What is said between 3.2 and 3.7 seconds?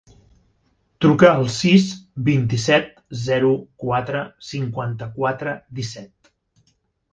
zero,